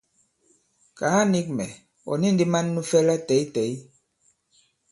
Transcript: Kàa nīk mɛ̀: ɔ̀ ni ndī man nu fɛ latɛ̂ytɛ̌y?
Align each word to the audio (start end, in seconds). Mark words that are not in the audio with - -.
Kàa 0.97 1.21
nīk 1.31 1.47
mɛ̀: 1.57 1.69
ɔ̀ 2.11 2.17
ni 2.21 2.29
ndī 2.33 2.45
man 2.53 2.65
nu 2.73 2.81
fɛ 2.89 2.99
latɛ̂ytɛ̌y? 3.07 3.71